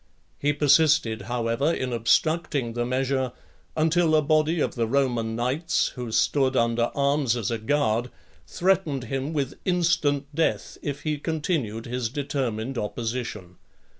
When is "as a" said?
7.37-7.59